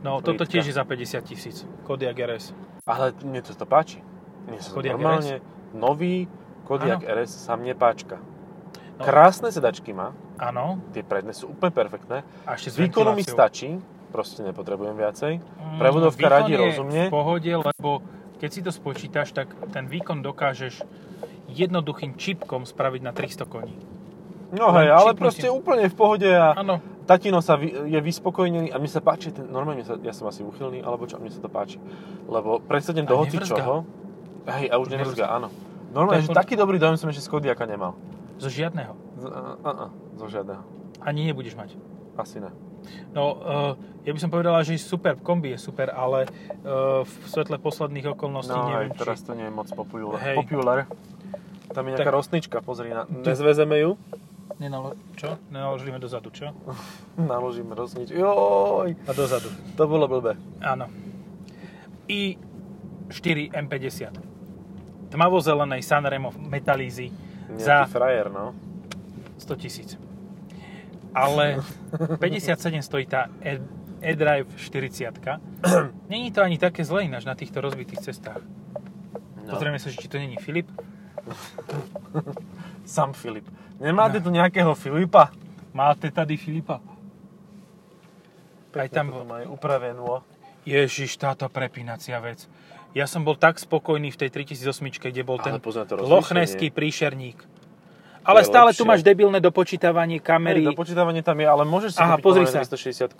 [0.01, 0.51] No, toto Lítka.
[0.51, 1.57] tiež je za 50 tisíc.
[1.83, 2.53] Kodiaq RS.
[2.83, 4.01] Ale mne to, to páči.
[4.45, 5.35] Mne sa to Kodiaq normálne
[5.71, 6.29] nový
[6.63, 7.13] Kodiaq Áno.
[7.15, 8.17] RS sa mne páčka.
[8.95, 9.01] No.
[9.01, 10.79] Krásne sedačky má, Áno.
[10.91, 12.23] tie predné sú úplne perfektné.
[12.43, 13.79] A ešte s výkonu mi stačí,
[14.11, 15.33] proste nepotrebujem viacej.
[15.39, 17.01] Mm, Prevodovka je rozumne.
[17.07, 18.03] v pohode, lebo
[18.39, 20.83] keď si to spočítaš, tak ten výkon dokážeš
[21.47, 23.75] jednoduchým čipkom spraviť na 300 koní.
[24.55, 26.79] No hej, ale proste úplne v pohode a Áno.
[27.03, 30.45] tatino sa vy, je vyspokojnený a mne sa páči, ten, normálne sa, ja som asi
[30.45, 31.81] uchylný, alebo čo, mne sa to páči.
[32.29, 33.41] Lebo presadnem do nevrzga.
[33.41, 33.73] hocičoho.
[34.45, 35.25] Hej, a už Nevrzga.
[35.27, 35.49] áno.
[35.89, 37.97] Normálne, že taký dobrý dojem som ešte z Kodiaka nemal.
[38.37, 38.93] Zo žiadneho.
[39.15, 40.63] Z, a, a, a, zo žiadneho.
[40.99, 41.75] Ani nebudeš mať.
[42.15, 42.51] Asi ne.
[43.11, 43.71] No, uh,
[44.05, 46.29] ja by som povedala, že super, kombi je super, ale
[46.61, 50.21] uh, v svetle posledných okolností No neviem, hej, teraz to nie je moc popular.
[50.21, 50.37] Hej.
[50.37, 50.77] popular.
[51.73, 53.09] Tam je nejaká Tak- rostnička, pozri na...
[53.09, 53.97] Nezvezeme ju.
[54.61, 54.93] Nenalo...
[55.17, 55.35] Čo?
[55.49, 56.53] Nenaložíme dozadu, čo?
[57.19, 58.13] naložíme rostničku.
[58.15, 59.49] Joj, A dozadu.
[59.73, 60.37] to bolo blbé.
[60.61, 60.87] Áno.
[62.07, 64.13] i4 M50.
[65.09, 67.09] Tmavo-zelenej Sanremo metalízy
[67.49, 68.53] Nejaký za frajer, no.
[69.37, 69.89] 100 tisíc.
[71.13, 71.59] Ale
[72.19, 73.61] 57 stojí tá e-
[74.01, 75.15] e-drive 40
[76.11, 78.41] Není to ani také zlé ináč na týchto rozbitých cestách.
[79.45, 79.53] no.
[79.53, 80.67] Pozrieme sa, že či to není Filip.
[82.85, 83.45] Sam Filip.
[83.79, 85.29] Nemáte tu nejakého Filipa?
[85.73, 86.79] Máte tady Filipa.
[88.75, 90.19] Aj tam- to majú upravenú.
[90.65, 92.49] Ježiš, táto prepínacia vec.
[92.91, 95.61] Ja som bol tak spokojný v tej 3008, kde bol ten Ale
[95.99, 96.71] lochneský rozlíšenie.
[96.71, 97.37] príšerník.
[98.25, 98.89] Ale je stále tu lepšie.
[98.89, 100.65] máš debilné dopočítavanie kamery.
[100.65, 102.65] Hej, dopočítavanie tam je, ale môžeš si Aha, pozri sa.
[102.65, 103.13] 260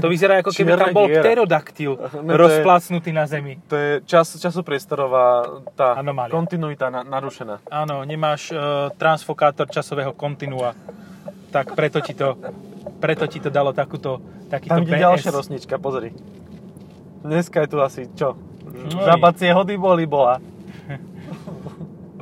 [0.00, 3.60] To vyzerá ako keby tam bol pterodaktyl No to je- rozplácnutý na zemi.
[3.66, 6.32] To je čas, časopriestorová tá Anomália.
[6.32, 7.60] kontinuita na, narušená.
[7.68, 10.72] Áno, nemáš uh, transfokátor časového kontinua.
[11.50, 12.38] Tak preto ti to,
[12.96, 15.02] preto ti to dalo takúto, takýto Tam ide PS.
[15.02, 16.14] ďalšia rosnička, pozri.
[17.20, 18.36] Dneska je tu asi, čo?
[18.66, 20.40] No Žabacie hody boli bola.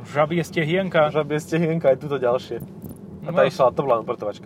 [0.05, 1.09] Žabie stehienka.
[1.09, 2.61] Žabie stehienka je tuto ďalšie.
[3.25, 3.35] A No.
[3.35, 4.45] tá išla, to bola upratovačka.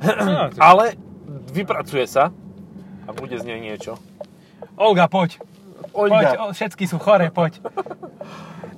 [0.00, 0.94] No, Ale
[1.50, 2.30] vypracuje sa
[3.02, 3.98] a bude z nej niečo.
[4.78, 5.42] Olga, poď.
[5.90, 7.58] Poď, Olga, o, všetky sú chore, poď.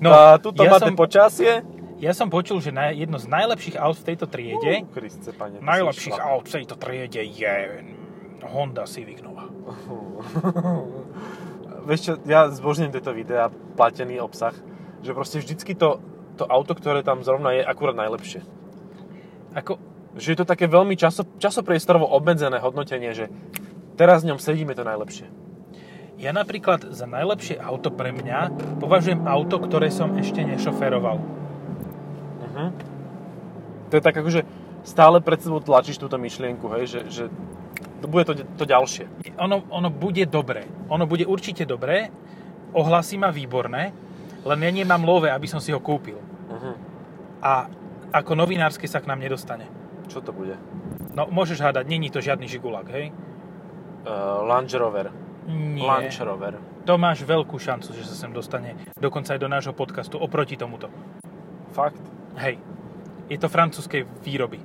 [0.02, 1.62] No, a tuto ja máte som, počasie.
[2.02, 5.54] ja som počul, že na, jedno z najlepších aut v tejto triede, Kriste, pane.
[5.54, 7.54] to si najlepších aut v tejto triede je
[8.46, 9.50] Honda Civic Nova.
[11.88, 14.54] Vieš čo, ja zbožňujem tieto videá, platený obsah,
[15.02, 15.98] že proste vždycky to,
[16.38, 18.46] to auto, ktoré tam zrovna je, akurát najlepšie.
[19.58, 19.82] Ako,
[20.14, 23.26] Že je to také veľmi časo, časopriestorovo obmedzené hodnotenie, že
[23.98, 25.26] teraz v ňom sedíme to najlepšie.
[26.22, 31.18] ja napríklad za najlepšie auto pre mňa považujem auto, ktoré som ešte nešoféroval.
[31.18, 32.70] Uh-huh.
[33.90, 34.46] To je tak akože
[34.86, 37.24] stále pred sebou tlačíš túto myšlienku, hej, že, že
[38.08, 39.34] bude to, to ďalšie.
[39.38, 40.66] Ono, ono bude dobré.
[40.88, 42.08] Ono bude určite dobré,
[42.72, 43.92] ohlasy má výborné,
[44.42, 46.18] len ja nemám love, aby som si ho kúpil.
[46.18, 46.74] Uh-huh.
[47.42, 47.70] A
[48.12, 49.70] ako novinárske sa k nám nedostane.
[50.10, 50.58] Čo to bude?
[51.16, 53.14] No, môžeš hádať, není to žiadny žigulák, hej?
[54.02, 55.14] Uh, Land Rover.
[55.46, 55.86] Nie.
[55.86, 56.58] Land Rover.
[56.82, 60.90] To máš veľkú šancu, že sa sem dostane dokonca aj do nášho podcastu oproti tomuto.
[61.70, 62.02] Fakt?
[62.42, 62.58] Hej.
[63.30, 64.58] Je to francúzskej výroby.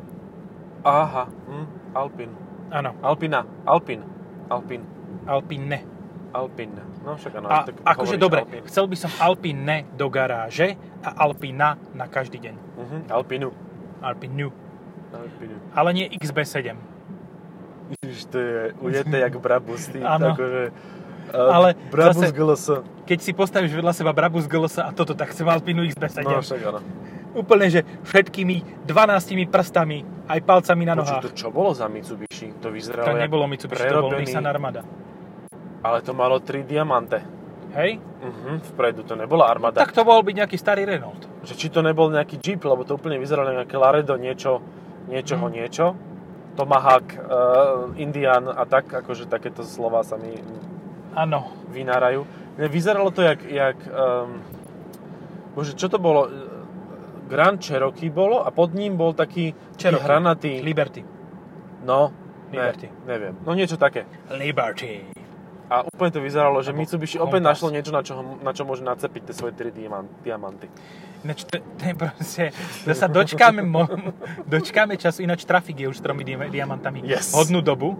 [0.81, 1.29] Aha.
[1.29, 1.67] Hm.
[1.93, 2.31] Alpin.
[2.67, 3.47] Áno, Alpina.
[3.63, 4.03] Alpin.
[4.51, 4.81] Alpin.
[5.27, 5.79] Alpine.
[6.35, 6.71] Alpin.
[7.03, 7.47] No však áno.
[7.47, 7.63] A
[7.95, 8.63] akože dobre, Alpin.
[8.67, 12.55] chcel by som Alpine do garáže a Alpina na každý deň.
[12.55, 12.99] Uh-huh.
[13.07, 13.49] Alpinu.
[14.03, 14.51] Alpinu.
[15.15, 15.55] Alpinu.
[15.71, 16.75] Ale nie XB7.
[18.03, 20.75] Ježiš, to je ujeté jak Brabus, ty, akože...
[21.31, 22.65] Ale Brabus zase- GLS.
[23.07, 26.27] Keď si postavíš vedľa seba Brabus GLS a toto, tak chcem Alpinu XB7.
[26.27, 26.79] No však áno.
[27.35, 31.23] Úplne, že všetkými 12 prstami, aj palcami na Počuť, nohách.
[31.23, 32.51] to čo bolo za Mitsubishi?
[32.59, 34.81] To vyzeralo To nebolo Mitsubishi, to bol prerobený, Nissan Armada.
[35.79, 37.19] Ale to malo 3 diamante.
[37.69, 37.99] Hej?
[37.99, 39.77] Mhm, vpredu to nebola Armada.
[39.77, 41.19] Tak to mohol byť nejaký starý Renault.
[41.43, 44.59] Že či to nebol nejaký Jeep, lebo to úplne vyzeralo nejaké Laredo, niečo,
[45.05, 45.53] niečoho Mhm.
[45.53, 45.85] niečo.
[46.53, 47.19] Tomahawk, uh,
[47.95, 50.33] Indian a tak, akože takéto slova sa mi
[51.13, 51.53] Áno.
[51.69, 52.25] vynárajú.
[52.57, 54.41] Vyzeralo to jak, jak um,
[55.53, 56.25] bože, čo to bolo?
[57.27, 60.03] Grand Cherokee bolo a pod ním bol taký, Cherokee.
[60.03, 61.03] hranatý, Liberty.
[61.83, 62.09] no,
[62.47, 62.87] Liberty.
[62.87, 64.07] Ne, neviem, no niečo také.
[64.31, 65.03] Liberty.
[65.67, 69.27] A úplne to vyzeralo, že Mitsubishi opäť našlo niečo, na čo, na čo môže nacepiť
[69.27, 70.71] tie svoje 3 diamant, diamanty.
[71.27, 72.43] Ináč to, to je proste,
[72.87, 73.83] to sa dočkáme, mo,
[74.47, 77.03] dočkáme času, ináč trafik je už s tromi dia- diamantami.
[77.03, 77.35] Yes.
[77.35, 77.99] Hodnú dobu.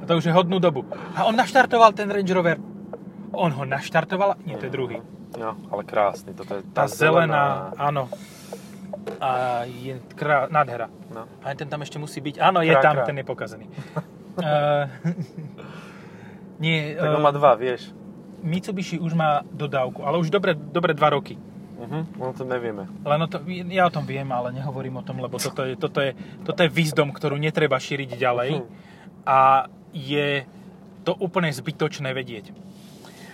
[0.00, 0.88] A to už je hodnú dobu.
[1.12, 2.56] A on naštartoval ten Range Rover.
[3.32, 4.34] On ho naštartoval?
[4.42, 4.98] Nie, to je druhý.
[5.32, 8.10] No, ale krásny, toto je Tá, zelená, áno.
[9.16, 10.90] A je krá, nádhera.
[11.08, 11.24] No.
[11.40, 12.36] A ten tam ešte musí byť.
[12.38, 13.06] Áno, je Krá, tam, krá.
[13.06, 13.64] ten je pokazený.
[13.64, 14.90] uh,
[16.62, 17.94] nie, Tak on eh, má dva, vieš.
[18.40, 21.36] Mitsubishi už má dodávku, ale už dobre, dobre dva roky.
[21.76, 22.04] Uh-huh.
[22.16, 22.88] No to nevieme.
[23.00, 26.00] Len o to, ja o tom viem, ale nehovorím o tom, lebo toto je, toto
[26.00, 26.12] je,
[26.44, 28.66] toto je wisdom, ktorú netreba šíriť ďalej Mhm.
[29.24, 29.40] a
[29.90, 30.44] je
[31.02, 32.52] to úplne zbytočné vedieť.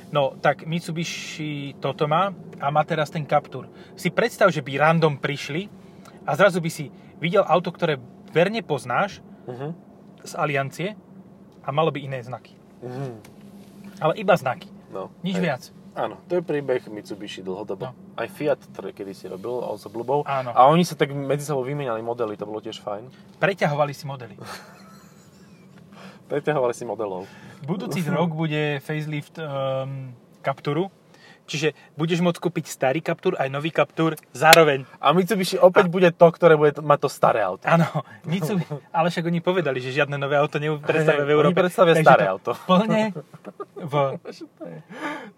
[0.08, 3.66] No, tak Mitsubishi toto má a má teraz ten Captur.
[3.98, 5.66] Si predstav, že by random prišli
[6.22, 6.88] a zrazu by si
[7.18, 7.98] videl auto, ktoré
[8.30, 9.70] verne poznáš Uh-huh.
[10.26, 10.98] z Aliancie
[11.62, 12.58] a malo by iné znaky.
[12.82, 13.14] Uh-huh.
[14.02, 15.44] Ale iba znaky, No, nič hej.
[15.46, 15.62] viac.
[15.94, 17.88] Áno, to je príbeh Mitsubishi dlhodobo.
[17.88, 17.94] No.
[18.18, 20.26] Aj Fiat, ktorý kedy si robil, sa blbou.
[20.26, 20.50] Áno.
[20.50, 23.06] A oni sa tak medzi sebou vymieniali modely, to bolo tiež fajn.
[23.38, 24.34] Preťahovali si modely.
[26.26, 27.30] Preťahovali si modelov.
[27.62, 30.10] Budúci rok bude facelift um,
[30.42, 30.90] Capturu,
[31.46, 34.82] čiže budeš môcť kúpiť starý Captur aj nový Captur zároveň.
[34.98, 37.62] A Mitsubishi opäť bude to, ktoré bude mať to staré auto.
[37.62, 37.86] Áno,
[38.26, 41.54] Mitsubishi, ale však oni povedali, že žiadne nové auto nepredstavia v Európe.
[41.54, 42.50] oni predstavia staré to auto.
[42.66, 43.14] Plne
[43.78, 43.94] v...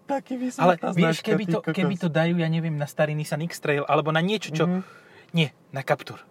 [0.09, 4.09] Taký Ale vieš, keby to, keby to dajú, ja neviem, na starý Nissan X-Trail, alebo
[4.09, 4.65] na niečo, čo...
[4.65, 4.81] Mhm.
[5.29, 6.25] Nie, na Captur.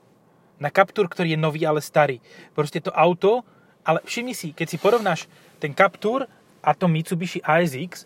[0.59, 2.19] Na Captur, ktorý je nový, ale starý.
[2.51, 3.47] Proste to auto,
[3.89, 5.25] ale všimni si, keď si porovnáš
[5.57, 6.29] ten Captur
[6.61, 8.05] a to Mitsubishi ASX,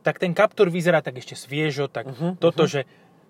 [0.00, 2.88] tak ten Captur vyzerá tak ešte sviežo, tak Mhm, toto, že...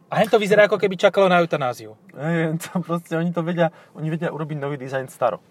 [0.09, 1.93] A hen to vyzerá, ako keby čakalo na eutanáziu.
[2.17, 5.43] Hej, to proste, oni to vedia, oni vedia urobiť nový dizajn staro.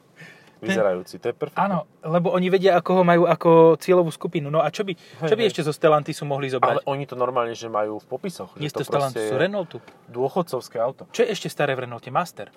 [0.57, 1.69] Vyzerajúci, to je perfektné.
[1.69, 4.49] Áno, lebo oni vedia, ako ho majú ako cieľovú skupinu.
[4.49, 5.49] No a čo by, čo by hej.
[5.53, 6.89] ešte zo Stellantisu mohli Ale zobrať?
[6.89, 8.57] oni to normálne, že majú v popisoch.
[8.57, 9.77] Nie že to Stellantis, proste sú je Renaultu.
[10.09, 11.05] Dôchodcovské auto.
[11.13, 12.09] Čo je ešte staré v Renaulte?
[12.09, 12.49] Master.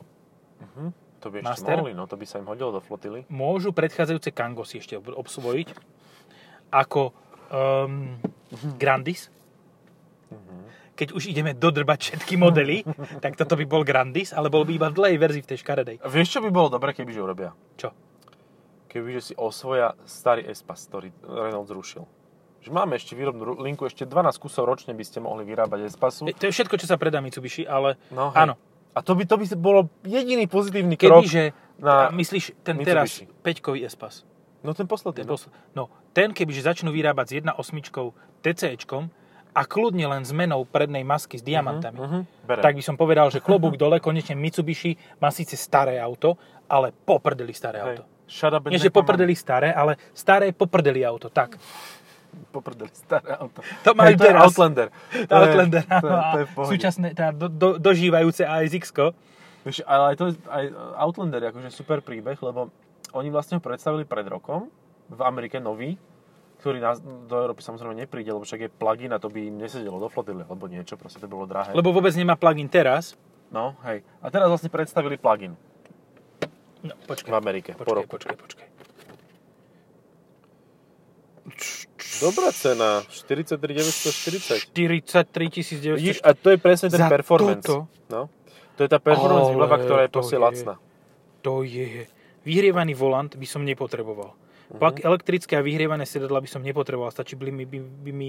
[1.20, 1.76] To by ešte Master?
[1.76, 3.28] mohli, no to by sa im hodilo do flotily.
[3.28, 5.68] Môžu predchádzajúce Kangosy ešte ob- obsvojiť
[6.70, 7.12] ako
[7.50, 8.16] um,
[8.74, 9.28] Grandis.
[10.92, 12.84] Keď už ideme dodrbať všetky modely,
[13.24, 15.96] tak toto by bol Grandis, ale bol by iba v dlhej verzii v tej škaredej.
[15.98, 17.50] Vieš, čo by bolo dobré, keby že urobia?
[17.74, 17.92] Čo?
[18.86, 22.04] Keby že si osvoja starý Espas, ktorý Renault zrušil.
[22.60, 26.28] Že máme ešte výrobnú linku, ešte 12 kusov ročne by ste mohli vyrábať Espasu.
[26.28, 28.44] E, To je všetko, čo sa predá Mitsubishi, ale No, hej.
[28.44, 28.54] áno.
[28.90, 31.22] A to by, to by bolo jediný pozitívny krok.
[31.22, 31.44] Kebyže,
[31.78, 33.24] na myslíš, ten Mitsubishi.
[33.24, 34.26] teraz 5-kový Espas,
[34.60, 35.16] No ten posledný.
[35.16, 35.32] Ten, no.
[35.32, 39.08] posl- no, ten kebyže začnú vyrábať s 1.8 TCčkom
[39.50, 42.60] a kľudne len zmenou prednej masky s diamantami, Mhm, berem.
[42.60, 47.50] tak by som povedal, že klobúk dole, konečne Mitsubishi má síce staré auto, ale poprdeli
[47.50, 47.86] staré Hej.
[47.88, 48.02] auto.
[48.26, 51.58] Shut up and Nie, že poprdeli staré, ale staré poprdeli auto, tak.
[52.54, 53.60] Poprdeli staré auto.
[53.84, 54.42] To majú Hej, to je teraz.
[54.42, 54.88] Outlander.
[55.28, 56.70] To Outlander, to, je, to je v pohode.
[56.74, 58.90] súčasné, teda do, do, dožívajúce ASX,
[59.60, 60.64] Vieš, ale aj, to, aj
[60.96, 62.72] Outlander je akože super príbeh, lebo
[63.12, 64.72] oni vlastne ho predstavili pred rokom
[65.12, 66.00] v Amerike nový,
[66.64, 70.08] ktorý nás, do Európy samozrejme nepríde, lebo však je plugin a to by nesedelo do
[70.08, 71.76] flotily, alebo niečo, proste to bolo drahé.
[71.76, 73.20] lebo vôbec nemá plugin teraz.
[73.52, 74.00] No, hej.
[74.24, 75.58] A teraz vlastne predstavili plugin
[76.80, 78.10] No, počkaj, v Amerike, po počkaj, roku.
[78.16, 78.66] počkaj, počkaj.
[82.20, 84.70] Dobrá cena, 43 940.
[84.70, 85.48] 43
[85.80, 85.96] 900.
[85.96, 87.64] Vidíš, a to je presne ten Za performance.
[87.64, 87.88] toto?
[88.08, 88.28] No.
[88.76, 90.74] To je tá performance výbava, ktorá je proste je- lacná.
[91.40, 92.04] To je...
[92.40, 94.32] Vyhrievaný volant by som nepotreboval.
[94.70, 94.78] Mhm.
[94.78, 97.08] Pak elektrické a vyhrievané sedadla by som nepotreboval.
[97.08, 98.28] Stačí by mi, by, by mi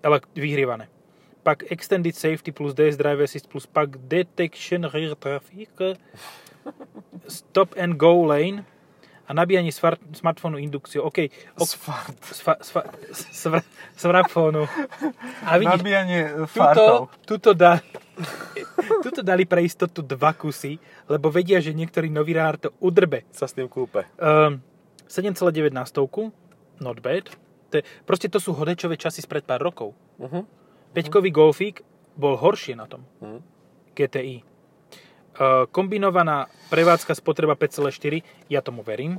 [0.00, 0.90] elek- vyhrievané.
[1.42, 5.74] Pak Extended Safety plus DS Drive Assist plus pak Detection Rear Traffic
[7.26, 8.62] Stop and Go Lane
[9.32, 11.08] a nabíjanie sfar- smartfónu indukciou.
[11.08, 12.16] OK, ok, Sfart.
[12.20, 12.80] sfa, sfa,
[13.32, 13.64] svr,
[13.96, 14.68] smartfónu.
[15.48, 17.00] A vidíš, Nabíjanie tuto, fartov.
[17.24, 17.80] tuto, dali,
[19.00, 20.76] tuto dali pre istotu dva kusy,
[21.08, 23.24] lebo vedia, že niektorý novinár to udrbe.
[23.32, 24.04] Sa s tým kúpe.
[24.20, 24.60] Um,
[25.08, 26.28] 7,9 na stovku,
[26.84, 27.32] not bad.
[27.72, 29.96] To je, proste to sú hodečové časy spred pár rokov.
[30.20, 30.44] Uh-huh.
[30.92, 31.80] Peťkový Golfík
[32.20, 33.08] bol horšie na tom.
[33.24, 33.40] Uh-huh.
[33.96, 34.44] GTI.
[35.32, 38.20] Uh, kombinovaná prevádzka spotreba 5,4,
[38.52, 39.16] ja tomu verím,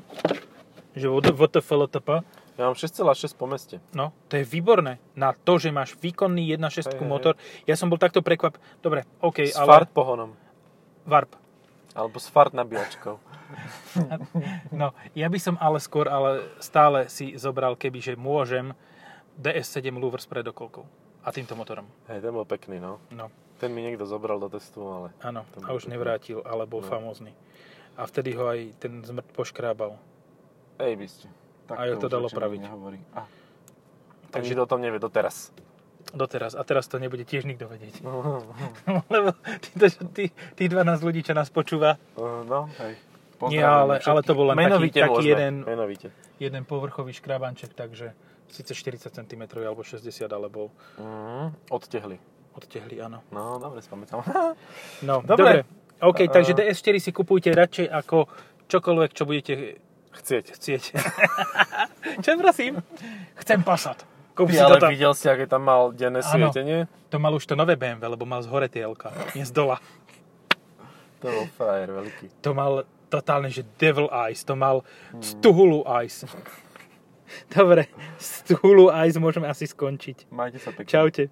[0.94, 2.22] že VTF, LTP,
[2.54, 3.82] Ja mám 6,6 po meste.
[3.98, 7.34] no, to je výborné na to, že máš výkonný 1.6 Hej, hej, motor.
[7.66, 8.62] Ja som bol takto prekvap.
[8.86, 9.66] Dobre, OK, S ale...
[9.66, 10.38] fart pohonom.
[11.10, 11.34] Warp.
[11.98, 13.18] Alebo s fart nabíjačkou.
[14.74, 18.74] No, ja by som ale skôr, ale stále si zobral, keby, že môžem,
[19.38, 20.86] DS7 Louvre s predokolkou.
[21.22, 21.86] A týmto motorom.
[22.10, 22.98] Hej, ten bol pekný, no.
[23.14, 23.30] No,
[23.64, 25.08] Ten mi niekto zobral do testu, ale...
[25.22, 25.48] áno.
[25.50, 26.88] To A už nevrátil, ale bol No.
[26.90, 27.32] famózny.
[27.96, 29.96] A vtedy ho aj ten zmrt poškrábal.
[30.78, 31.28] Ej, by ste.
[31.64, 32.60] Tak A to už dalo praviť.
[32.62, 33.00] Nehovorí.
[33.14, 33.24] A.
[34.30, 35.56] Takže- o tom nevie doteraz.
[36.12, 36.54] Doteraz.
[36.54, 38.04] A teraz to nebude tiež nikto vedieť.
[39.14, 39.32] Lebo
[39.64, 43.00] títo, tí, tí 12 ľudí, čo nás počúva, Uh, no, hej.
[43.46, 45.30] Nie, ale- ale to bol len taký- Menovite taký môžeme.
[45.30, 46.08] jeden- Menovite.
[46.38, 48.12] jeden povrchový škrabanček, takže
[48.48, 52.20] síce 40 cm alebo 60, ale bol Mm, odtehli.
[52.54, 53.22] Odtehli, áno.
[53.30, 54.22] No, dobre, spamätám.
[55.02, 55.64] No, Dobre.
[55.64, 55.82] dobre.
[56.00, 58.28] OK, A- takže DS4 si kupujte radšej ako
[58.66, 59.54] čokoľvek, čo budete
[60.14, 60.46] Chcieť.
[60.54, 60.84] chcieť.
[62.24, 62.78] čo prosím?
[63.36, 64.06] Chcem Passat.
[64.34, 64.90] Kúp si ale toto.
[64.90, 66.30] videl si, aké tam mal denné Áno.
[66.50, 66.90] svietenie?
[67.10, 69.78] To mal už to nové BMW, lebo mal z hore tielka, nie z dola.
[71.22, 72.26] To bol frajer veľký.
[72.42, 72.74] To mal
[73.08, 74.82] totálne, že Devil Eyes, to mal
[75.18, 76.26] Stuhulu Eyes.
[77.54, 77.86] Dobre,
[78.18, 80.30] Stuhulu Eyes môžeme asi skončiť.
[80.30, 80.90] Majte sa pekne.
[80.90, 81.30] Čaute.